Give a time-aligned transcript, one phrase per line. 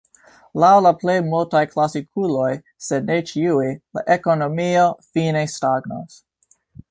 [0.61, 2.47] Laŭ la plej multaj klasikuloj,
[2.87, 6.19] sed ne ĉiuj, la ekonomio fine stagnos.